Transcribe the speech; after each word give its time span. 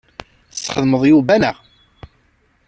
Tesxedmeḍ 0.51 1.03
Yuba, 1.09 1.35
naɣ? 1.41 1.57